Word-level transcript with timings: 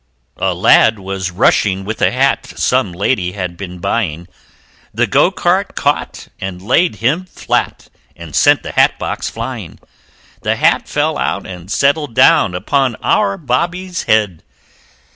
A 0.37 0.55
Lad 0.55 0.97
was 0.97 1.29
rushing 1.29 1.85
with 1.85 2.01
a 2.01 2.09
Hat 2.09 2.53
Some 2.57 2.91
Lady 2.91 3.33
had 3.33 3.55
been 3.55 3.77
buying 3.77 4.27
The 4.95 5.05
Go 5.05 5.29
cart 5.29 5.75
caught 5.75 6.27
and 6.39 6.59
laid 6.59 6.95
him 6.95 7.25
flat, 7.25 7.87
And 8.15 8.35
sent 8.35 8.63
the 8.63 8.71
hat 8.71 8.97
box 8.97 9.29
flying 9.29 9.77
The 10.41 10.55
Hat 10.55 10.87
fell 10.89 11.19
out 11.19 11.45
and 11.45 11.69
settled 11.71 12.15
down 12.15 12.55
Upon 12.55 12.95
our 13.03 13.37
Bobby's 13.37 14.05
head. 14.05 14.41